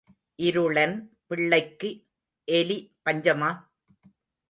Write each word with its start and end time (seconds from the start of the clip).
இருளன் 0.39 0.95
பிள்ளைக்கு 1.27 1.89
எலி 2.47 2.79
பஞ்சமா? 3.05 3.51